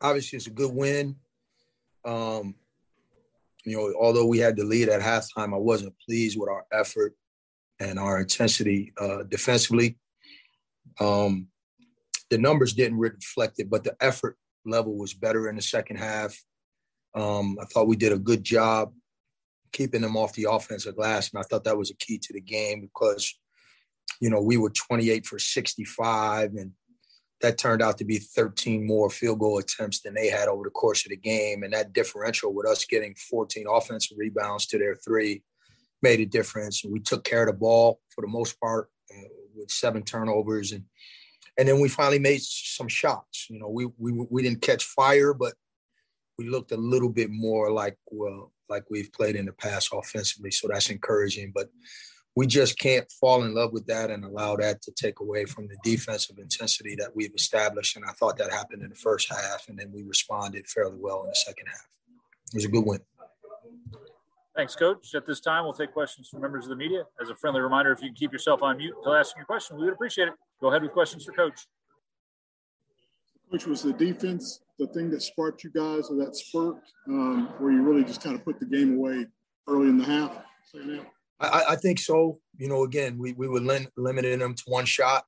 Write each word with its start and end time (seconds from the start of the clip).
obviously 0.00 0.36
it's 0.36 0.46
a 0.46 0.50
good 0.50 0.74
win. 0.74 1.16
Um, 2.04 2.54
you 3.64 3.76
know, 3.76 3.92
although 4.00 4.26
we 4.26 4.38
had 4.38 4.56
the 4.56 4.64
lead 4.64 4.88
at 4.88 5.02
halftime, 5.02 5.54
I 5.54 5.58
wasn't 5.58 5.94
pleased 6.06 6.38
with 6.38 6.48
our 6.48 6.64
effort 6.72 7.14
and 7.78 7.98
our 7.98 8.20
intensity 8.20 8.92
uh, 8.98 9.24
defensively. 9.24 9.98
Um, 10.98 11.48
the 12.30 12.38
numbers 12.38 12.72
didn't 12.72 12.98
reflect 12.98 13.58
it, 13.58 13.68
but 13.68 13.84
the 13.84 13.96
effort 14.00 14.36
level 14.64 14.96
was 14.96 15.14
better 15.14 15.48
in 15.48 15.56
the 15.56 15.62
second 15.62 15.96
half. 15.96 16.36
Um, 17.14 17.58
I 17.60 17.64
thought 17.66 17.88
we 17.88 17.96
did 17.96 18.12
a 18.12 18.18
good 18.18 18.44
job 18.44 18.92
keeping 19.72 20.00
them 20.00 20.16
off 20.16 20.32
the 20.34 20.46
offensive 20.50 20.96
glass, 20.96 21.30
and 21.32 21.40
I 21.40 21.42
thought 21.44 21.64
that 21.64 21.78
was 21.78 21.90
a 21.90 21.96
key 21.96 22.18
to 22.18 22.32
the 22.32 22.40
game 22.40 22.80
because, 22.80 23.38
you 24.20 24.30
know, 24.30 24.40
we 24.40 24.56
were 24.56 24.70
28 24.70 25.26
for 25.26 25.38
65, 25.38 26.54
and 26.54 26.72
that 27.40 27.58
turned 27.58 27.82
out 27.82 27.96
to 27.98 28.04
be 28.04 28.18
13 28.18 28.86
more 28.86 29.08
field 29.08 29.38
goal 29.38 29.58
attempts 29.58 30.00
than 30.00 30.14
they 30.14 30.28
had 30.28 30.48
over 30.48 30.64
the 30.64 30.70
course 30.70 31.04
of 31.06 31.10
the 31.10 31.16
game. 31.16 31.62
And 31.62 31.72
that 31.72 31.92
differential 31.92 32.52
with 32.52 32.66
us 32.66 32.84
getting 32.84 33.14
14 33.14 33.66
offensive 33.68 34.18
rebounds 34.18 34.66
to 34.66 34.78
their 34.78 34.94
three 34.94 35.42
made 36.02 36.20
a 36.20 36.26
difference. 36.26 36.84
And 36.84 36.92
we 36.92 37.00
took 37.00 37.24
care 37.24 37.42
of 37.42 37.48
the 37.48 37.58
ball 37.58 38.00
for 38.10 38.22
the 38.22 38.28
most 38.28 38.60
part 38.60 38.90
uh, 39.10 39.28
with 39.54 39.70
seven 39.70 40.02
turnovers. 40.02 40.72
And 40.72 40.84
and 41.58 41.68
then 41.68 41.80
we 41.80 41.88
finally 41.88 42.18
made 42.18 42.40
some 42.42 42.88
shots. 42.88 43.46
You 43.50 43.58
know, 43.58 43.68
we 43.68 43.86
we 43.98 44.12
we 44.30 44.42
didn't 44.42 44.62
catch 44.62 44.84
fire, 44.84 45.34
but 45.34 45.54
we 46.38 46.48
looked 46.48 46.72
a 46.72 46.76
little 46.76 47.10
bit 47.10 47.30
more 47.30 47.70
like 47.70 47.98
well 48.10 48.52
like 48.68 48.84
we've 48.88 49.12
played 49.12 49.36
in 49.36 49.46
the 49.46 49.52
past 49.52 49.90
offensively. 49.92 50.50
So 50.50 50.68
that's 50.68 50.90
encouraging. 50.90 51.52
But 51.54 51.68
we 52.36 52.46
just 52.46 52.78
can't 52.78 53.10
fall 53.20 53.42
in 53.42 53.54
love 53.54 53.72
with 53.72 53.86
that 53.86 54.10
and 54.10 54.24
allow 54.24 54.56
that 54.56 54.82
to 54.82 54.92
take 54.92 55.20
away 55.20 55.44
from 55.44 55.66
the 55.66 55.76
defensive 55.82 56.38
intensity 56.38 56.94
that 56.96 57.14
we've 57.14 57.34
established. 57.34 57.96
And 57.96 58.04
I 58.08 58.12
thought 58.12 58.38
that 58.38 58.52
happened 58.52 58.82
in 58.82 58.90
the 58.90 58.96
first 58.96 59.28
half, 59.30 59.66
and 59.68 59.78
then 59.78 59.90
we 59.92 60.02
responded 60.02 60.66
fairly 60.68 60.98
well 60.98 61.22
in 61.22 61.28
the 61.28 61.34
second 61.34 61.66
half. 61.66 61.86
It 62.52 62.54
was 62.54 62.64
a 62.64 62.68
good 62.68 62.84
win. 62.84 63.00
Thanks, 64.56 64.76
Coach. 64.76 65.14
At 65.14 65.26
this 65.26 65.40
time, 65.40 65.64
we'll 65.64 65.72
take 65.72 65.92
questions 65.92 66.28
from 66.28 66.40
members 66.42 66.64
of 66.64 66.70
the 66.70 66.76
media. 66.76 67.04
As 67.20 67.30
a 67.30 67.36
friendly 67.36 67.60
reminder, 67.60 67.92
if 67.92 68.02
you 68.02 68.08
can 68.08 68.16
keep 68.16 68.32
yourself 68.32 68.62
on 68.62 68.76
mute 68.76 68.94
until 68.96 69.14
asking 69.14 69.40
your 69.40 69.46
question, 69.46 69.76
we 69.76 69.84
would 69.84 69.94
appreciate 69.94 70.28
it. 70.28 70.34
Go 70.60 70.68
ahead 70.68 70.82
with 70.82 70.92
questions 70.92 71.24
for 71.24 71.32
Coach. 71.32 71.66
Coach, 73.50 73.66
was 73.66 73.82
the 73.82 73.92
defense 73.92 74.60
the 74.78 74.86
thing 74.88 75.10
that 75.10 75.22
sparked 75.22 75.62
you 75.62 75.70
guys 75.70 76.08
or 76.10 76.16
that 76.16 76.34
spurt 76.34 76.76
um, 77.08 77.48
where 77.58 77.72
you 77.72 77.82
really 77.82 78.04
just 78.04 78.22
kind 78.22 78.34
of 78.34 78.44
put 78.44 78.58
the 78.60 78.66
game 78.66 78.96
away 78.96 79.26
early 79.68 79.88
in 79.88 79.98
the 79.98 80.04
half? 80.04 80.32
I, 81.40 81.64
I, 81.70 81.76
think 81.76 81.98
so. 81.98 82.38
You 82.58 82.68
know, 82.68 82.84
again, 82.84 83.18
we, 83.18 83.32
we 83.32 83.48
were 83.48 83.60
lim- 83.60 83.88
limiting 83.96 84.38
them 84.38 84.54
to 84.54 84.62
one 84.66 84.84
shot. 84.84 85.24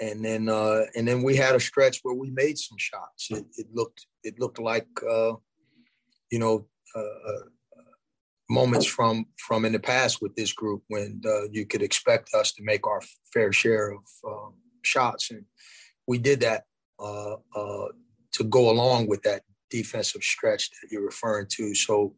And 0.00 0.24
then 0.24 0.48
uh, 0.48 0.82
and 0.96 1.06
then 1.06 1.22
we 1.22 1.36
had 1.36 1.54
a 1.54 1.60
stretch 1.60 2.00
where 2.02 2.16
we 2.16 2.28
made 2.30 2.58
some 2.58 2.76
shots. 2.78 3.28
It, 3.30 3.44
it 3.56 3.68
looked 3.72 4.06
it 4.24 4.40
looked 4.40 4.58
like 4.58 4.88
uh, 5.08 5.34
you 6.32 6.40
know 6.40 6.66
uh, 6.96 7.00
uh 7.00 7.44
moments 8.50 8.86
from 8.86 9.26
from 9.38 9.64
in 9.64 9.72
the 9.72 9.78
past 9.78 10.20
with 10.20 10.34
this 10.34 10.52
group 10.52 10.82
when 10.88 11.20
uh, 11.24 11.48
you 11.52 11.64
could 11.64 11.80
expect 11.80 12.34
us 12.34 12.52
to 12.54 12.64
make 12.64 12.88
our 12.88 13.00
fair 13.32 13.52
share 13.52 13.92
of 13.92 14.02
um, 14.26 14.54
shots, 14.82 15.30
and 15.30 15.44
we 16.08 16.18
did 16.18 16.40
that 16.40 16.64
uh, 16.98 17.36
to 18.32 18.44
go 18.48 18.70
along 18.70 19.06
with 19.06 19.22
that 19.22 19.42
defensive 19.70 20.24
stretch 20.24 20.70
that 20.70 20.88
you're 20.90 21.06
referring 21.06 21.46
to. 21.52 21.72
So, 21.72 22.14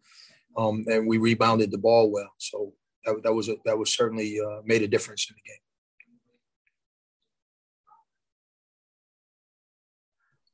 um, 0.57 0.85
and 0.89 1.07
we 1.07 1.19
rebounded 1.19 1.71
the 1.71 1.79
ball 1.79 2.11
well. 2.11 2.33
So 2.39 2.73
that, 3.07 3.23
that 3.23 3.33
was 3.33 3.49
a, 3.49 3.57
that 3.65 3.79
was 3.79 3.95
certainly 3.95 4.39
uh, 4.41 4.61
made 4.65 4.83
a 4.83 4.89
difference 4.89 5.27
in 5.31 5.37
the 5.37 5.49
game. 5.49 5.63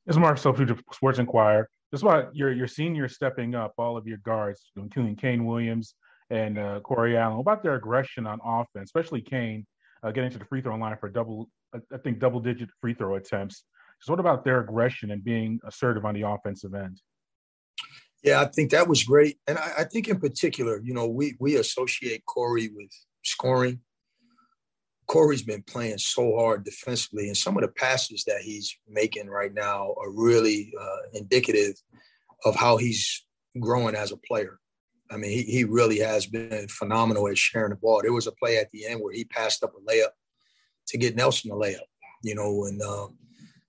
This 0.05 0.15
is 0.15 0.19
Mark 0.19 0.37
Sopu, 0.37 0.79
Sports 0.93 1.19
Inquirer 1.19 1.69
just 1.93 2.01
about 2.01 2.35
your 2.35 2.51
your 2.51 2.67
senior 2.67 3.07
stepping 3.07 3.53
up, 3.53 3.73
all 3.77 3.95
of 3.95 4.07
your 4.07 4.17
guards, 4.17 4.71
including 4.75 5.15
Kane 5.15 5.45
Williams 5.45 5.93
and 6.31 6.57
uh, 6.57 6.79
Corey 6.79 7.15
Allen, 7.15 7.39
about 7.39 7.61
their 7.61 7.75
aggression 7.75 8.25
on 8.25 8.39
offense, 8.43 8.87
especially 8.87 9.21
Kane 9.21 9.67
uh, 10.01 10.09
getting 10.09 10.31
to 10.31 10.39
the 10.39 10.45
free 10.45 10.59
throw 10.59 10.75
line 10.75 10.97
for 10.99 11.07
double, 11.07 11.49
I 11.75 11.97
think 11.97 12.17
double 12.17 12.39
digit 12.39 12.69
free 12.81 12.95
throw 12.95 13.15
attempts. 13.15 13.63
So 14.01 14.11
what 14.11 14.19
about 14.19 14.43
their 14.43 14.59
aggression 14.59 15.11
and 15.11 15.23
being 15.23 15.59
assertive 15.67 16.03
on 16.03 16.15
the 16.15 16.23
offensive 16.23 16.73
end? 16.73 16.99
Yeah, 18.23 18.41
I 18.41 18.45
think 18.45 18.71
that 18.71 18.87
was 18.87 19.03
great, 19.03 19.37
and 19.47 19.57
I, 19.57 19.71
I 19.79 19.83
think 19.83 20.07
in 20.07 20.19
particular, 20.19 20.79
you 20.81 20.93
know, 20.93 21.07
we 21.07 21.35
we 21.39 21.57
associate 21.57 22.25
Corey 22.25 22.69
with 22.73 22.89
scoring, 23.23 23.81
Corey's 25.07 25.43
been 25.43 25.63
playing 25.63 25.97
so 25.97 26.37
hard 26.37 26.63
defensively, 26.63 27.27
and 27.27 27.35
some 27.37 27.57
of 27.57 27.63
the 27.63 27.67
passes 27.67 28.23
that 28.25 28.41
he's 28.41 28.75
making 28.87 29.27
right 29.27 29.53
now 29.53 29.93
are 30.01 30.09
really 30.09 30.73
uh, 30.79 30.97
indicative 31.13 31.75
of 32.45 32.55
how 32.55 32.77
he's 32.77 33.25
growing 33.59 33.95
as 33.95 34.11
a 34.11 34.17
player. 34.17 34.59
I 35.11 35.17
mean, 35.17 35.31
he, 35.31 35.43
he 35.43 35.63
really 35.65 35.99
has 35.99 36.25
been 36.25 36.67
phenomenal 36.69 37.27
at 37.27 37.37
sharing 37.37 37.71
the 37.71 37.75
ball. 37.75 38.01
There 38.01 38.13
was 38.13 38.27
a 38.27 38.31
play 38.31 38.57
at 38.57 38.71
the 38.71 38.87
end 38.87 39.01
where 39.01 39.13
he 39.13 39.25
passed 39.25 39.63
up 39.63 39.73
a 39.75 39.91
layup 39.91 40.11
to 40.87 40.97
get 40.97 41.15
Nelson 41.15 41.51
a 41.51 41.55
layup, 41.55 41.85
you 42.23 42.35
know, 42.35 42.65
and 42.65 42.81
um, 42.81 43.17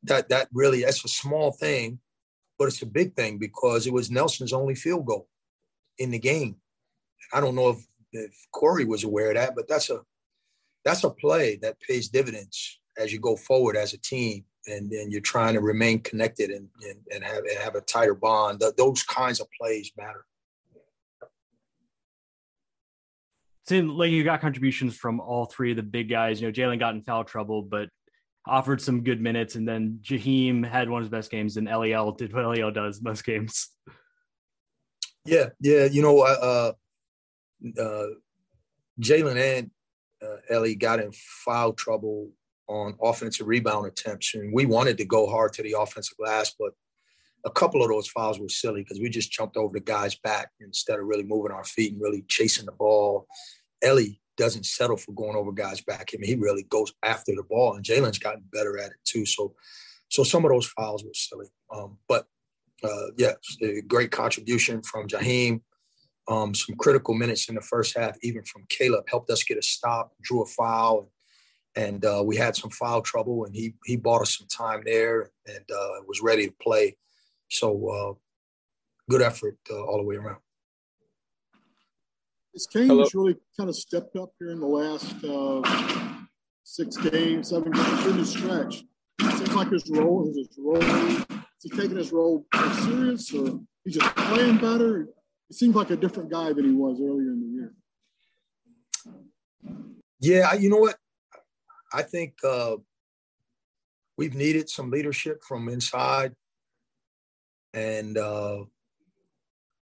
that 0.05 0.29
that 0.29 0.49
really 0.53 0.85
that's 0.85 1.05
a 1.05 1.09
small 1.09 1.53
thing, 1.53 1.99
but 2.59 2.69
it's 2.69 2.83
a 2.83 2.87
big 2.87 3.15
thing 3.15 3.39
because 3.39 3.87
it 3.87 3.93
was 3.93 4.11
Nelson's 4.11 4.53
only 4.53 4.75
field 4.75 5.07
goal 5.07 5.29
in 5.99 6.11
the 6.11 6.19
game. 6.19 6.57
I 7.33 7.41
don't 7.41 7.55
know 7.55 7.71
if, 7.71 7.87
if 8.13 8.35
Corey 8.53 8.85
was 8.85 9.05
aware 9.05 9.29
of 9.31 9.37
that, 9.37 9.55
but 9.57 9.69
that's 9.69 9.91
a 9.91 10.01
that's 10.85 11.05
a 11.05 11.11
play 11.11 11.57
that 11.63 11.81
pays 11.81 12.09
dividends 12.09 12.81
as 12.99 13.13
you 13.13 13.19
go 13.19 13.37
forward 13.37 13.77
as 13.77 13.95
a 13.95 13.99
team 13.99 14.45
and, 14.67 14.91
and 14.93 15.11
you're 15.11 15.21
trying 15.21 15.55
to 15.55 15.61
remain 15.61 16.01
connected 16.01 16.51
and, 16.51 16.69
and, 16.83 16.99
and 17.13 17.25
have, 17.25 17.39
and 17.39 17.59
have 17.59 17.75
a 17.75 17.81
tighter 17.81 18.15
bond. 18.15 18.63
Those 18.77 19.03
kinds 19.03 19.41
of 19.41 19.47
plays 19.59 19.93
matter. 19.97 20.25
Seemed 23.67 23.91
like 23.91 24.11
you 24.11 24.25
got 24.25 24.43
contributions 24.43 24.95
from 24.95 25.21
all 25.21 25.47
three 25.47 25.71
of 25.71 25.77
the 25.77 25.83
big 25.83 26.11
guys. 26.11 26.41
You 26.41 26.49
know, 26.49 26.53
Jalen 26.53 26.79
got 26.79 26.95
in 26.95 27.03
foul 27.03 27.25
trouble, 27.25 27.63
but 27.63 27.89
offered 28.47 28.81
some 28.81 29.03
good 29.03 29.21
minutes. 29.21 29.55
And 29.55 29.66
then 29.66 30.00
Ja'Heim 30.03 30.66
had 30.66 30.88
one 30.88 31.03
of 31.03 31.05
his 31.05 31.10
best 31.10 31.31
games, 31.31 31.56
and 31.56 31.69
Eliel 31.69 32.16
did 32.16 32.32
what 32.32 32.44
Eliel 32.44 32.75
does 32.75 33.03
most 33.03 33.25
games. 33.25 33.69
Yeah, 35.25 35.50
yeah. 35.60 35.87
You 35.87 36.03
know, 36.03 36.21
uh, 36.21 36.72
uh, 37.81 38.06
Jalen 39.00 39.59
and 39.59 39.71
uh, 40.22 40.37
Ellie 40.50 40.75
got 40.75 41.00
in 41.00 41.12
foul 41.12 41.72
trouble 41.72 42.31
on 42.66 42.97
offensive 43.03 43.47
rebound 43.47 43.87
attempts, 43.87 44.34
and 44.34 44.53
we 44.53 44.66
wanted 44.66 44.99
to 44.99 45.05
go 45.05 45.26
hard 45.26 45.53
to 45.55 45.62
the 45.62 45.76
offensive 45.78 46.16
glass, 46.16 46.55
but 46.59 46.72
a 47.44 47.50
couple 47.50 47.82
of 47.82 47.88
those 47.88 48.09
fouls 48.09 48.41
were 48.41 48.49
silly 48.49 48.82
because 48.82 49.00
we 49.00 49.09
just 49.09 49.31
jumped 49.31 49.56
over 49.56 49.72
the 49.72 49.81
guy's 49.81 50.15
back 50.15 50.50
instead 50.61 50.99
of 50.99 51.06
really 51.06 51.25
moving 51.25 51.53
our 51.53 51.65
feet 51.65 51.93
and 51.93 52.00
really 52.00 52.25
chasing 52.26 52.65
the 52.65 52.72
ball. 52.72 53.26
Ellie 53.82 54.21
doesn't 54.37 54.67
settle 54.67 54.97
for 54.97 55.12
going 55.12 55.37
over 55.37 55.53
guys' 55.53 55.81
back. 55.81 56.11
I 56.12 56.19
mean, 56.19 56.28
he 56.28 56.37
really 56.37 56.65
goes 56.65 56.93
after 57.03 57.33
the 57.34 57.43
ball, 57.43 57.75
and 57.75 57.84
Jalen's 57.84 58.19
gotten 58.19 58.45
better 58.53 58.78
at 58.78 58.91
it 58.91 58.99
too. 59.05 59.27
So, 59.27 59.55
so 60.09 60.25
some 60.25 60.45
of 60.45 60.50
those 60.50 60.67
fouls 60.67 61.05
were 61.05 61.15
silly. 61.15 61.49
Um, 61.72 61.99
but 62.09 62.27
uh, 62.83 63.06
yeah, 63.17 63.33
great 63.87 64.11
contribution 64.11 64.83
from 64.83 65.09
Ja'Heim 65.09 65.61
um, 66.28 66.55
some 66.55 66.77
critical 66.77 67.15
minutes 67.15 67.49
in 67.49 67.55
the 67.55 67.61
first 67.61 67.97
half, 67.97 68.17
even 68.23 68.44
from 68.44 68.65
Caleb, 68.69 69.05
helped 69.09 69.31
us 69.31 69.44
get 69.44 69.59
a 69.59 69.62
stop, 69.62 70.12
drew 70.23 70.43
a 70.43 70.47
foul, 70.47 71.11
and 71.77 72.05
uh, 72.05 72.23
we 72.25 72.37
had 72.37 72.56
some 72.56 72.71
foul 72.71 73.03
trouble, 73.03 73.44
and 73.44 73.55
he 73.55 73.75
he 73.84 73.97
bought 73.97 74.23
us 74.23 74.39
some 74.39 74.47
time 74.47 74.83
there 74.84 75.31
and 75.47 75.65
uh, 75.71 76.03
was 76.06 76.23
ready 76.23 76.47
to 76.47 76.55
play. 76.62 76.97
So 77.50 77.89
uh, 77.89 78.15
good 79.11 79.23
effort 79.23 79.59
uh, 79.71 79.84
all 79.84 79.99
the 79.99 80.05
way 80.05 80.17
around. 80.17 80.39
Has 82.55 82.67
Kane 82.69 82.99
has 82.99 83.15
really 83.15 83.37
kind 83.57 83.69
of 83.69 83.75
stepped 83.75 84.15
up 84.17 84.31
here 84.39 84.51
in 84.51 84.61
the 84.61 84.67
last 84.67 85.25
uh, 85.25 86.25
six 86.63 86.97
games, 86.97 87.51
seven 87.51 87.73
games 87.73 88.07
in 88.07 88.17
the 88.17 88.25
stretch? 88.25 88.85
It 89.21 89.39
seems 89.39 89.55
like 89.55 89.71
his 89.71 89.91
role 89.91 90.29
is 90.29 90.37
his 90.37 90.57
role. 90.57 90.77
Is 90.81 91.27
he 91.63 91.71
taking 91.71 91.97
his 91.97 92.12
role 92.12 92.47
serious, 92.85 93.35
or 93.35 93.61
he's 93.83 93.95
just 93.95 94.15
playing 94.15 94.59
better? 94.59 95.09
he 95.49 95.55
seems 95.55 95.75
like 95.75 95.91
a 95.91 95.97
different 95.97 96.31
guy 96.31 96.53
than 96.53 96.65
he 96.65 96.73
was 96.73 97.01
earlier 97.01 97.33
in 97.33 97.41
the 97.41 97.47
year. 97.47 97.75
Yeah, 100.21 100.55
you 100.55 100.71
know 100.71 100.79
what? 100.79 100.97
I 101.93 102.03
think 102.03 102.35
uh, 102.45 102.77
we've 104.17 104.35
needed 104.35 104.71
some 104.71 104.91
leadership 104.91 105.43
from 105.43 105.69
inside, 105.69 106.35
and 107.73 108.17
uh, 108.17 108.65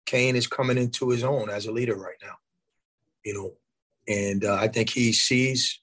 Kane 0.07 0.37
is 0.37 0.47
coming 0.47 0.79
into 0.79 1.11
his 1.11 1.25
own 1.25 1.51
as 1.51 1.67
a 1.67 1.73
leader 1.73 1.97
right 1.97 2.17
now. 2.23 2.37
You 3.25 3.35
know, 3.35 3.53
and 4.07 4.45
uh, 4.45 4.55
I 4.55 4.69
think 4.69 4.91
he 4.91 5.13
sees 5.13 5.81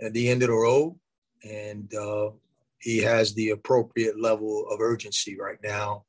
at 0.00 0.12
the 0.12 0.28
end 0.28 0.42
of 0.42 0.48
the 0.48 0.54
road, 0.54 0.98
and 1.42 1.92
uh, 1.94 2.30
he 2.78 2.98
has 2.98 3.34
the 3.34 3.50
appropriate 3.50 4.20
level 4.20 4.66
of 4.70 4.80
urgency 4.80 5.38
right 5.38 5.58
now 5.62 6.04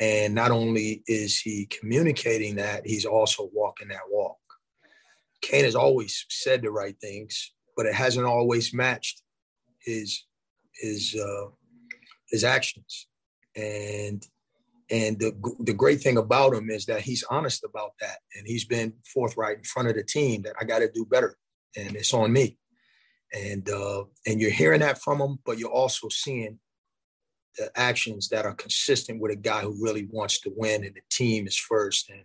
and 0.00 0.34
not 0.34 0.50
only 0.50 1.02
is 1.06 1.38
he 1.38 1.66
communicating 1.66 2.56
that, 2.56 2.86
he's 2.86 3.04
also 3.04 3.50
walking 3.52 3.88
that 3.88 4.08
walk. 4.10 4.38
Kane 5.42 5.64
has 5.64 5.76
always 5.76 6.24
said 6.30 6.62
the 6.62 6.70
right 6.70 6.96
things, 7.00 7.52
but 7.76 7.84
it 7.84 7.94
hasn't 7.94 8.26
always 8.26 8.72
matched 8.72 9.22
his 9.78 10.24
his 10.74 11.14
uh, 11.14 11.50
his 12.30 12.44
actions. 12.44 13.06
and 13.56 14.26
and 14.90 15.18
the 15.18 15.32
the 15.60 15.74
great 15.74 16.00
thing 16.00 16.16
about 16.16 16.54
him 16.54 16.70
is 16.70 16.86
that 16.86 17.02
he's 17.02 17.24
honest 17.30 17.64
about 17.64 17.92
that, 18.00 18.18
and 18.34 18.46
he's 18.46 18.64
been 18.64 18.94
forthright 19.12 19.58
in 19.58 19.64
front 19.64 19.88
of 19.88 19.94
the 19.94 20.02
team 20.02 20.42
that 20.42 20.54
I 20.60 20.64
got 20.64 20.80
to 20.80 20.90
do 20.90 21.04
better, 21.04 21.36
and 21.76 21.94
it's 21.96 22.14
on 22.14 22.32
me. 22.32 22.58
And 23.32 23.68
uh, 23.70 24.04
and 24.26 24.40
you're 24.40 24.50
hearing 24.50 24.80
that 24.80 25.00
from 25.00 25.20
him, 25.20 25.38
but 25.44 25.58
you're 25.58 25.70
also 25.70 26.08
seeing 26.08 26.58
the 27.56 27.70
actions 27.76 28.28
that 28.28 28.44
are 28.44 28.54
consistent 28.54 29.20
with 29.20 29.32
a 29.32 29.36
guy 29.36 29.60
who 29.60 29.82
really 29.82 30.08
wants 30.10 30.40
to 30.40 30.52
win, 30.56 30.84
and 30.84 30.94
the 30.94 31.02
team 31.10 31.46
is 31.46 31.56
first. 31.56 32.10
And 32.10 32.24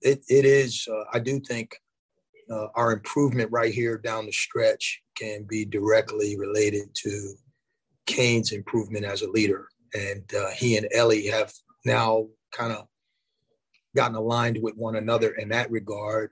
it 0.00 0.24
it 0.28 0.44
is. 0.44 0.86
Uh, 0.90 1.04
I 1.12 1.18
do 1.18 1.40
think 1.40 1.76
uh, 2.50 2.68
our 2.74 2.92
improvement 2.92 3.50
right 3.50 3.74
here 3.74 3.98
down 3.98 4.26
the 4.26 4.32
stretch 4.32 5.02
can 5.16 5.44
be 5.48 5.64
directly 5.64 6.38
related 6.38 6.94
to 6.94 7.34
Kane's 8.06 8.52
improvement 8.52 9.04
as 9.04 9.22
a 9.22 9.30
leader. 9.30 9.68
And 9.94 10.24
uh, 10.34 10.50
he 10.50 10.76
and 10.76 10.88
Ellie 10.94 11.26
have 11.26 11.52
now 11.88 12.28
kind 12.52 12.72
of 12.72 12.86
gotten 13.96 14.14
aligned 14.14 14.62
with 14.62 14.76
one 14.76 14.94
another 14.94 15.30
in 15.32 15.48
that 15.48 15.70
regard. 15.70 16.30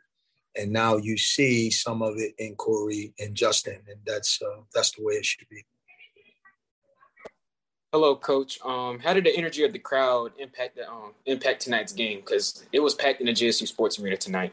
And 0.54 0.72
now 0.72 0.96
you 0.96 1.18
see 1.18 1.70
some 1.70 2.00
of 2.00 2.14
it 2.16 2.34
in 2.38 2.54
Corey 2.54 3.12
and 3.18 3.34
Justin, 3.34 3.80
and 3.88 3.98
that's 4.06 4.40
uh, 4.40 4.62
that's 4.72 4.92
the 4.92 5.04
way 5.04 5.14
it 5.14 5.24
should 5.24 5.48
be. 5.50 5.64
Hello, 7.92 8.16
Coach. 8.16 8.58
Um, 8.64 8.98
how 8.98 9.12
did 9.12 9.24
the 9.24 9.36
energy 9.36 9.64
of 9.64 9.72
the 9.72 9.78
crowd 9.78 10.32
impact 10.38 10.76
the 10.76 10.88
um, 10.88 11.12
impact 11.26 11.62
tonight's 11.62 11.92
game? 11.92 12.20
Because 12.20 12.64
it 12.72 12.80
was 12.80 12.94
packed 12.94 13.20
in 13.20 13.26
the 13.26 13.32
GSU 13.32 13.66
Sports 13.66 13.98
Arena 13.98 14.16
tonight. 14.16 14.52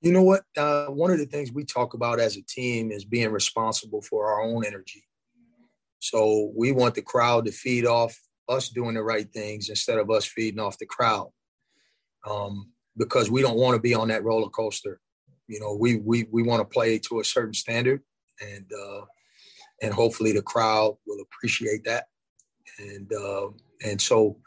You 0.00 0.12
know 0.12 0.22
what? 0.22 0.42
Uh, 0.56 0.86
one 0.86 1.10
of 1.10 1.18
the 1.18 1.26
things 1.26 1.50
we 1.50 1.64
talk 1.64 1.94
about 1.94 2.20
as 2.20 2.36
a 2.36 2.42
team 2.42 2.92
is 2.92 3.04
being 3.04 3.32
responsible 3.32 4.02
for 4.02 4.26
our 4.26 4.42
own 4.42 4.64
energy. 4.64 5.04
So 5.98 6.52
we 6.54 6.72
want 6.72 6.94
the 6.94 7.02
crowd 7.02 7.46
to 7.46 7.52
feed 7.52 7.84
off 7.84 8.18
us 8.48 8.68
doing 8.68 8.94
the 8.94 9.02
right 9.02 9.30
things 9.32 9.68
instead 9.68 9.98
of 9.98 10.10
us 10.10 10.24
feeding 10.24 10.60
off 10.60 10.78
the 10.78 10.86
crowd. 10.86 11.30
Um, 12.28 12.72
because 12.98 13.30
we 13.30 13.40
don't 13.40 13.56
want 13.56 13.76
to 13.76 13.80
be 13.80 13.94
on 13.94 14.08
that 14.08 14.24
roller 14.24 14.50
coaster. 14.50 15.00
You 15.46 15.60
know, 15.60 15.74
we 15.74 15.96
we 15.96 16.26
we 16.30 16.42
want 16.42 16.60
to 16.60 16.64
play 16.64 16.98
to 16.98 17.20
a 17.20 17.24
certain 17.24 17.54
standard, 17.54 18.02
and 18.40 18.70
uh, 18.72 19.02
and 19.80 19.94
hopefully 19.94 20.32
the 20.32 20.42
crowd 20.42 20.96
will 21.06 21.22
appreciate 21.22 21.84
that. 21.84 22.06
And 22.78 23.10
uh, 23.12 23.48
and 23.84 24.00
so, 24.00 24.38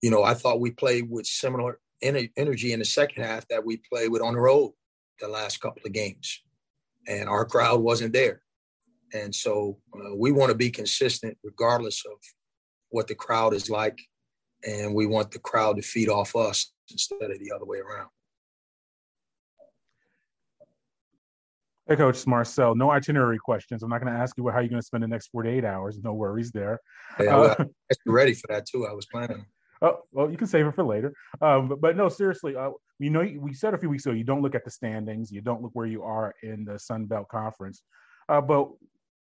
you 0.00 0.10
know, 0.10 0.22
I 0.22 0.34
thought 0.34 0.60
we 0.60 0.70
played 0.70 1.10
with 1.10 1.26
similar 1.26 1.80
energy 2.02 2.72
in 2.72 2.78
the 2.78 2.84
second 2.84 3.24
half 3.24 3.46
that 3.48 3.64
we 3.64 3.78
played 3.90 4.10
with 4.10 4.22
on 4.22 4.34
the 4.34 4.40
road 4.40 4.72
the 5.20 5.28
last 5.28 5.60
couple 5.60 5.82
of 5.84 5.92
games, 5.92 6.42
and 7.06 7.28
our 7.28 7.44
crowd 7.44 7.80
wasn't 7.80 8.12
there. 8.12 8.42
And 9.12 9.34
so 9.34 9.78
uh, 9.94 10.14
we 10.16 10.32
want 10.32 10.50
to 10.50 10.56
be 10.56 10.70
consistent 10.70 11.36
regardless 11.44 12.02
of 12.06 12.18
what 12.94 13.08
the 13.08 13.14
crowd 13.14 13.54
is 13.54 13.68
like, 13.68 13.98
and 14.64 14.94
we 14.94 15.04
want 15.04 15.32
the 15.32 15.40
crowd 15.40 15.76
to 15.76 15.82
feed 15.82 16.08
off 16.08 16.36
us 16.36 16.72
instead 16.88 17.28
of 17.28 17.40
the 17.40 17.50
other 17.52 17.64
way 17.64 17.78
around. 17.78 18.08
Hey, 21.88 21.96
Coach 21.96 22.24
Marcel. 22.26 22.76
No 22.76 22.92
itinerary 22.92 23.36
questions. 23.36 23.82
I'm 23.82 23.90
not 23.90 24.00
going 24.00 24.14
to 24.14 24.18
ask 24.18 24.38
you 24.38 24.48
how 24.48 24.60
you're 24.60 24.68
going 24.68 24.80
to 24.80 24.86
spend 24.86 25.02
the 25.02 25.08
next 25.08 25.26
48 25.32 25.64
hours. 25.64 25.98
No 26.02 26.14
worries 26.14 26.52
there. 26.52 26.78
Yeah, 27.18 27.36
well, 27.36 27.56
uh, 27.58 27.64
ready 28.06 28.32
for 28.32 28.46
that 28.46 28.64
too. 28.64 28.86
I 28.86 28.92
was 28.92 29.06
planning. 29.06 29.44
Oh, 29.82 29.98
well, 30.12 30.30
you 30.30 30.36
can 30.36 30.46
save 30.46 30.64
it 30.64 30.74
for 30.74 30.84
later. 30.84 31.12
Um, 31.42 31.68
but, 31.68 31.80
but, 31.80 31.96
no, 31.96 32.08
seriously, 32.08 32.54
uh, 32.54 32.70
you 33.00 33.10
know, 33.10 33.28
we 33.38 33.52
said 33.52 33.74
a 33.74 33.78
few 33.78 33.90
weeks 33.90 34.06
ago, 34.06 34.14
you 34.14 34.24
don't 34.24 34.40
look 34.40 34.54
at 34.54 34.64
the 34.64 34.70
standings, 34.70 35.32
you 35.32 35.40
don't 35.40 35.62
look 35.62 35.72
where 35.74 35.86
you 35.86 36.04
are 36.04 36.32
in 36.44 36.64
the 36.64 36.78
Sun 36.78 37.06
Belt 37.06 37.28
Conference. 37.28 37.82
Uh, 38.28 38.40
but 38.40 38.70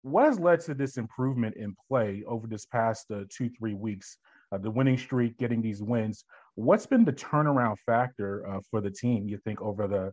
what 0.09 0.25
has 0.25 0.39
led 0.39 0.61
to 0.61 0.75
this 0.75 0.97
improvement 0.97 1.57
in 1.57 1.75
play 1.89 2.23
over 2.27 2.47
this 2.47 2.67
past 2.67 3.07
uh, 3.11 3.25
two, 3.31 3.51
three 3.51 3.75
weeks? 3.75 4.19
Uh, 4.51 4.59
the 4.59 4.71
winning 4.71 4.97
streak, 4.97 5.37
getting 5.37 5.61
these 5.61 5.83
wins. 5.83 6.25
What's 6.55 6.87
been 6.87 7.05
the 7.05 7.13
turnaround 7.13 7.77
factor 7.85 8.49
uh, 8.49 8.61
for 8.71 8.81
the 8.81 8.91
team? 8.91 9.29
You 9.29 9.39
think 9.39 9.61
over 9.61 9.87
the 9.87 10.13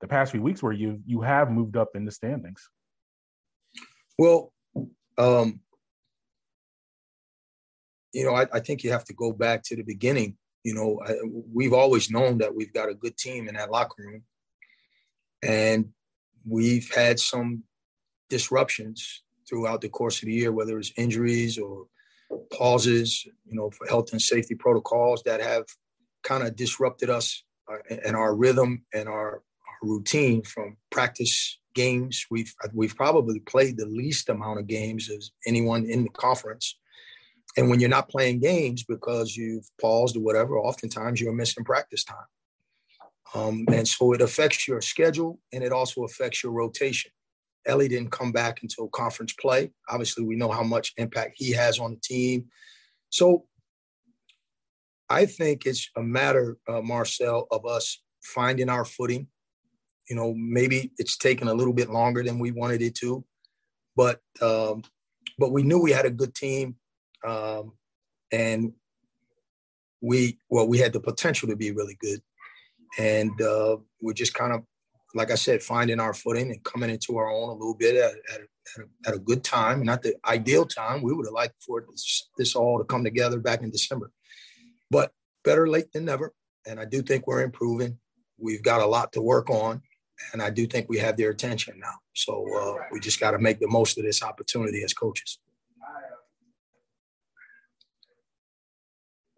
the 0.00 0.08
past 0.08 0.32
few 0.32 0.42
weeks 0.42 0.62
where 0.62 0.72
you 0.72 1.00
you 1.06 1.20
have 1.20 1.50
moved 1.50 1.76
up 1.76 1.90
in 1.94 2.04
the 2.04 2.10
standings? 2.10 2.68
Well, 4.18 4.52
um, 5.18 5.60
you 8.12 8.24
know, 8.24 8.34
I, 8.34 8.46
I, 8.52 8.60
think 8.60 8.82
you 8.82 8.90
have 8.90 9.04
to 9.04 9.14
go 9.14 9.32
back 9.32 9.62
to 9.64 9.76
the 9.76 9.82
beginning. 9.82 10.36
You 10.64 10.74
know, 10.74 11.00
I, 11.06 11.14
we've 11.52 11.72
always 11.72 12.10
known 12.10 12.38
that 12.38 12.54
we've 12.54 12.72
got 12.72 12.88
a 12.88 12.94
good 12.94 13.16
team 13.16 13.48
in 13.48 13.54
that 13.54 13.70
locker 13.70 14.02
room, 14.02 14.22
and 15.42 15.90
we've 16.44 16.90
had 16.94 17.20
some 17.20 17.62
disruptions 18.30 19.22
throughout 19.48 19.80
the 19.80 19.88
course 19.88 20.22
of 20.22 20.26
the 20.26 20.32
year, 20.32 20.52
whether 20.52 20.78
it's 20.78 20.92
injuries 20.96 21.58
or 21.58 21.86
pauses, 22.52 23.24
you 23.44 23.54
know, 23.54 23.70
for 23.70 23.86
health 23.86 24.12
and 24.12 24.22
safety 24.22 24.54
protocols 24.54 25.22
that 25.24 25.40
have 25.40 25.64
kind 26.22 26.46
of 26.46 26.56
disrupted 26.56 27.10
us 27.10 27.42
uh, 27.70 27.96
and 28.04 28.16
our 28.16 28.34
rhythm 28.34 28.84
and 28.94 29.08
our, 29.08 29.34
our, 29.34 29.42
routine 29.82 30.42
from 30.42 30.76
practice 30.90 31.58
games. 31.74 32.26
We've 32.30 32.54
we've 32.74 32.96
probably 32.96 33.40
played 33.40 33.78
the 33.78 33.86
least 33.86 34.28
amount 34.28 34.60
of 34.60 34.66
games 34.66 35.10
as 35.10 35.30
anyone 35.46 35.86
in 35.86 36.04
the 36.04 36.10
conference. 36.10 36.78
And 37.56 37.68
when 37.68 37.80
you're 37.80 37.88
not 37.88 38.10
playing 38.10 38.40
games 38.40 38.84
because 38.84 39.36
you've 39.36 39.68
paused 39.80 40.16
or 40.16 40.20
whatever, 40.20 40.58
oftentimes 40.58 41.20
you're 41.20 41.32
missing 41.32 41.64
practice 41.64 42.04
time. 42.04 42.18
Um, 43.34 43.64
and 43.72 43.86
so 43.86 44.12
it 44.12 44.20
affects 44.20 44.68
your 44.68 44.80
schedule 44.80 45.40
and 45.52 45.64
it 45.64 45.72
also 45.72 46.04
affects 46.04 46.42
your 46.42 46.52
rotation. 46.52 47.10
Ellie 47.66 47.88
didn't 47.88 48.10
come 48.10 48.32
back 48.32 48.62
until 48.62 48.88
conference 48.88 49.32
play. 49.34 49.72
Obviously, 49.88 50.24
we 50.24 50.36
know 50.36 50.50
how 50.50 50.62
much 50.62 50.92
impact 50.96 51.34
he 51.36 51.52
has 51.52 51.78
on 51.78 51.92
the 51.92 52.00
team. 52.00 52.46
So 53.10 53.44
I 55.08 55.26
think 55.26 55.66
it's 55.66 55.90
a 55.96 56.02
matter, 56.02 56.56
uh, 56.68 56.80
Marcel, 56.80 57.48
of 57.50 57.66
us 57.66 58.00
finding 58.22 58.68
our 58.68 58.84
footing. 58.84 59.26
You 60.08 60.16
know, 60.16 60.34
maybe 60.36 60.92
it's 60.98 61.16
taken 61.16 61.48
a 61.48 61.54
little 61.54 61.72
bit 61.72 61.90
longer 61.90 62.22
than 62.22 62.38
we 62.38 62.52
wanted 62.52 62.82
it 62.82 62.94
to, 62.96 63.24
but 63.96 64.20
um, 64.40 64.82
but 65.38 65.52
we 65.52 65.62
knew 65.62 65.80
we 65.80 65.92
had 65.92 66.06
a 66.06 66.10
good 66.10 66.34
team, 66.34 66.76
um, 67.24 67.72
and 68.32 68.72
we 70.00 70.38
well 70.48 70.66
we 70.66 70.78
had 70.78 70.92
the 70.92 71.00
potential 71.00 71.48
to 71.48 71.56
be 71.56 71.70
really 71.70 71.96
good, 72.00 72.20
and 72.98 73.40
uh, 73.40 73.76
we're 74.00 74.12
just 74.12 74.34
kind 74.34 74.52
of 74.52 74.62
like 75.14 75.30
I 75.30 75.34
said, 75.34 75.62
finding 75.62 76.00
our 76.00 76.14
footing 76.14 76.50
and 76.50 76.62
coming 76.64 76.90
into 76.90 77.16
our 77.16 77.30
own 77.30 77.48
a 77.48 77.52
little 77.52 77.74
bit 77.74 77.96
at, 77.96 78.12
at, 78.34 78.40
at, 79.06 79.14
a, 79.14 79.18
good 79.18 79.42
time, 79.42 79.82
not 79.82 80.02
the 80.02 80.14
ideal 80.24 80.64
time. 80.64 81.02
We 81.02 81.12
would 81.12 81.26
have 81.26 81.34
liked 81.34 81.62
for 81.62 81.84
this, 81.90 82.28
this 82.38 82.54
all 82.54 82.78
to 82.78 82.84
come 82.84 83.04
together 83.04 83.38
back 83.40 83.62
in 83.62 83.70
December, 83.70 84.12
but 84.90 85.12
better 85.44 85.68
late 85.68 85.92
than 85.92 86.04
never. 86.04 86.32
And 86.66 86.78
I 86.78 86.84
do 86.84 87.02
think 87.02 87.26
we're 87.26 87.42
improving. 87.42 87.98
We've 88.38 88.62
got 88.62 88.80
a 88.80 88.86
lot 88.86 89.12
to 89.14 89.22
work 89.22 89.50
on, 89.50 89.82
and 90.32 90.42
I 90.42 90.50
do 90.50 90.66
think 90.66 90.88
we 90.88 90.98
have 90.98 91.16
their 91.16 91.30
attention 91.30 91.78
now. 91.78 91.94
So 92.14 92.46
uh, 92.56 92.84
we 92.92 93.00
just 93.00 93.20
got 93.20 93.32
to 93.32 93.38
make 93.38 93.60
the 93.60 93.68
most 93.68 93.98
of 93.98 94.04
this 94.04 94.22
opportunity 94.22 94.82
as 94.84 94.94
coaches. 94.94 95.38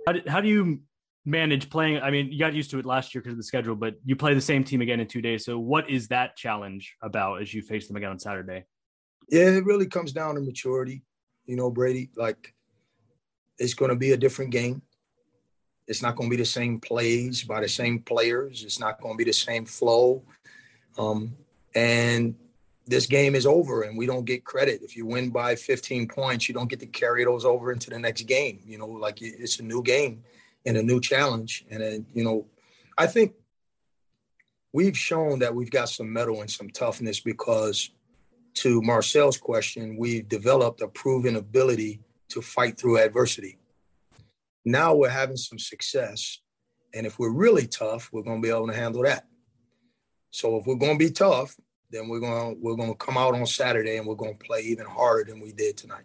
How 0.06 0.12
do, 0.12 0.20
how 0.26 0.40
do 0.40 0.48
you 0.48 0.80
manage 1.24 1.70
playing? 1.70 2.00
I 2.00 2.10
mean, 2.10 2.32
you 2.32 2.38
got 2.38 2.54
used 2.54 2.70
to 2.70 2.78
it 2.78 2.86
last 2.86 3.14
year 3.14 3.22
because 3.22 3.32
of 3.32 3.38
the 3.38 3.44
schedule, 3.44 3.76
but 3.76 3.94
you 4.04 4.16
play 4.16 4.34
the 4.34 4.40
same 4.40 4.64
team 4.64 4.80
again 4.80 5.00
in 5.00 5.06
two 5.06 5.22
days. 5.22 5.44
So, 5.44 5.58
what 5.58 5.88
is 5.88 6.08
that 6.08 6.36
challenge 6.36 6.96
about 7.02 7.42
as 7.42 7.52
you 7.52 7.62
face 7.62 7.86
them 7.86 7.96
again 7.96 8.10
on 8.10 8.18
Saturday? 8.18 8.64
Yeah, 9.28 9.50
it 9.50 9.64
really 9.64 9.86
comes 9.86 10.12
down 10.12 10.34
to 10.34 10.40
maturity. 10.40 11.02
You 11.46 11.56
know, 11.56 11.70
Brady, 11.70 12.10
like 12.16 12.54
it's 13.58 13.74
going 13.74 13.90
to 13.90 13.96
be 13.96 14.12
a 14.12 14.16
different 14.16 14.50
game. 14.50 14.82
It's 15.88 16.02
not 16.02 16.16
going 16.16 16.30
to 16.30 16.36
be 16.36 16.40
the 16.40 16.46
same 16.46 16.78
plays 16.78 17.42
by 17.42 17.60
the 17.60 17.68
same 17.68 18.00
players. 18.00 18.62
It's 18.62 18.78
not 18.78 19.00
going 19.00 19.14
to 19.14 19.18
be 19.18 19.24
the 19.24 19.32
same 19.32 19.64
flow. 19.64 20.22
Um, 20.96 21.36
and 21.74 22.34
this 22.86 23.06
game 23.06 23.34
is 23.34 23.46
over 23.46 23.82
and 23.82 23.96
we 23.96 24.06
don't 24.06 24.24
get 24.24 24.44
credit. 24.44 24.80
If 24.82 24.96
you 24.96 25.06
win 25.06 25.30
by 25.30 25.54
15 25.56 26.08
points, 26.08 26.48
you 26.48 26.54
don't 26.54 26.68
get 26.68 26.80
to 26.80 26.86
carry 26.86 27.24
those 27.24 27.44
over 27.44 27.72
into 27.72 27.90
the 27.90 27.98
next 27.98 28.22
game. 28.22 28.60
You 28.66 28.78
know, 28.78 28.86
like 28.86 29.20
it's 29.20 29.58
a 29.58 29.62
new 29.62 29.82
game 29.82 30.22
and 30.66 30.76
a 30.76 30.82
new 30.82 31.00
challenge. 31.00 31.64
And 31.70 31.82
then, 31.82 32.06
you 32.14 32.24
know, 32.24 32.46
I 32.96 33.06
think 33.06 33.34
we've 34.72 34.96
shown 34.96 35.40
that 35.40 35.54
we've 35.54 35.70
got 35.70 35.88
some 35.88 36.12
mettle 36.12 36.40
and 36.40 36.50
some 36.50 36.70
toughness 36.70 37.20
because, 37.20 37.90
to 38.54 38.82
Marcel's 38.82 39.38
question, 39.38 39.96
we've 39.96 40.28
developed 40.28 40.82
a 40.82 40.88
proven 40.88 41.36
ability 41.36 42.00
to 42.28 42.42
fight 42.42 42.78
through 42.78 42.98
adversity. 42.98 43.58
Now 44.64 44.94
we're 44.94 45.08
having 45.08 45.36
some 45.36 45.58
success. 45.58 46.38
And 46.94 47.06
if 47.06 47.18
we're 47.18 47.32
really 47.32 47.66
tough, 47.66 48.10
we're 48.12 48.22
going 48.22 48.40
to 48.40 48.46
be 48.46 48.54
able 48.54 48.68
to 48.68 48.74
handle 48.74 49.02
that. 49.02 49.26
So 50.30 50.56
if 50.56 50.66
we're 50.66 50.76
going 50.76 50.98
to 50.98 51.04
be 51.04 51.10
tough, 51.10 51.56
then 51.90 52.08
we're 52.08 52.20
going 52.20 52.54
to, 52.54 52.60
we're 52.60 52.76
going 52.76 52.90
to 52.90 52.96
come 52.96 53.18
out 53.18 53.34
on 53.34 53.46
Saturday 53.46 53.96
and 53.96 54.06
we're 54.06 54.14
going 54.14 54.36
to 54.36 54.44
play 54.44 54.60
even 54.60 54.86
harder 54.86 55.30
than 55.30 55.40
we 55.40 55.52
did 55.52 55.76
tonight. 55.76 56.04